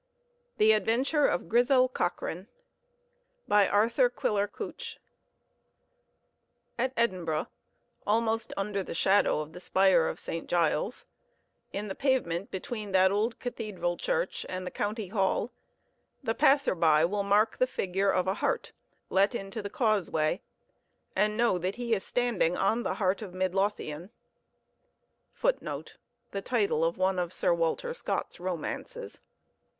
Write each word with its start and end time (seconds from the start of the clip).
THE 0.57 0.71
ADVENTURE 0.71 1.27
OF 1.27 1.47
GRIZEL 1.47 1.87
COCHRANE 1.89 2.47
By 3.47 3.67
Arthur 3.67 4.09
Quiller 4.09 4.47
Couch 4.47 4.97
At 6.75 6.91
Edinburgh, 6.97 7.45
almost 8.07 8.51
under 8.57 8.81
the 8.81 8.95
shadow 8.95 9.41
of 9.41 9.53
the 9.53 9.59
spire 9.59 10.07
of 10.07 10.19
St. 10.19 10.49
Giles's, 10.49 11.05
in 11.71 11.87
the 11.87 11.93
pavement 11.93 12.49
between 12.49 12.91
that 12.93 13.11
old 13.11 13.37
cathedral 13.37 13.95
church 13.95 14.43
and 14.49 14.65
the 14.65 14.71
County 14.71 15.09
Hall, 15.09 15.51
the 16.23 16.33
passer 16.33 16.73
by 16.73 17.05
will 17.05 17.21
mark 17.21 17.59
the 17.59 17.67
figure 17.67 18.09
of 18.09 18.27
a 18.27 18.33
heart 18.33 18.71
let 19.11 19.35
into 19.35 19.61
the 19.61 19.69
causeway, 19.69 20.41
and 21.15 21.37
know 21.37 21.59
that 21.59 21.75
he 21.75 21.93
is 21.93 22.03
standing 22.03 22.57
on 22.57 22.81
the 22.81 22.95
"Heart 22.95 23.21
of 23.21 23.35
Midlothian," 23.35 24.09
[Footnote: 25.35 25.97
The 26.31 26.41
title 26.41 26.83
of 26.83 26.97
one 26.97 27.19
of 27.19 27.31
Sir 27.31 27.53
Walter 27.53 27.93
Scott's 27.93 28.39
romances. 28.39 29.21